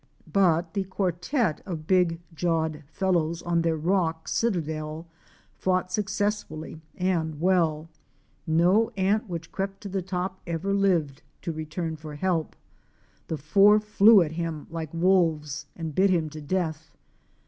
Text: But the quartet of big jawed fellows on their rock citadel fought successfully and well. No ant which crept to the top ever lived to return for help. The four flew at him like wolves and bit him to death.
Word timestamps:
But 0.33 0.73
the 0.73 0.83
quartet 0.85 1.61
of 1.63 1.85
big 1.85 2.19
jawed 2.33 2.83
fellows 2.87 3.43
on 3.43 3.61
their 3.61 3.77
rock 3.77 4.27
citadel 4.27 5.05
fought 5.59 5.91
successfully 5.91 6.81
and 6.95 7.39
well. 7.39 7.87
No 8.47 8.89
ant 8.97 9.29
which 9.29 9.51
crept 9.51 9.79
to 9.81 9.89
the 9.89 10.01
top 10.01 10.41
ever 10.47 10.73
lived 10.73 11.21
to 11.43 11.51
return 11.51 11.97
for 11.97 12.15
help. 12.15 12.55
The 13.27 13.37
four 13.37 13.79
flew 13.79 14.23
at 14.23 14.31
him 14.31 14.65
like 14.71 14.91
wolves 14.91 15.67
and 15.75 15.93
bit 15.93 16.09
him 16.09 16.31
to 16.31 16.41
death. 16.41 16.97